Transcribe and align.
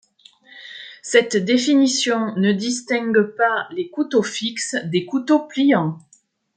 Cette 1.03 1.37
définition 1.37 2.35
ne 2.35 2.53
distingue 2.53 3.21
pas 3.37 3.67
les 3.69 3.91
couteaux 3.91 4.23
fixes 4.23 4.75
des 4.85 5.05
couteaux 5.05 5.45
pliants. 5.45 5.99